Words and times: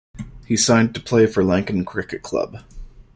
He 0.47 0.57
signed 0.57 0.95
to 0.95 0.99
play 0.99 1.27
for 1.27 1.43
Lankan 1.43 1.85
Cricket 1.85 2.23
Club. 2.23 2.63